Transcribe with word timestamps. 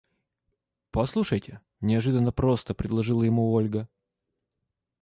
–Послушайте,– 0.91 1.61
неожиданно 1.81 2.31
просто 2.31 2.73
предложила 2.73 3.21
ему 3.21 3.51
Ольга. 3.51 3.87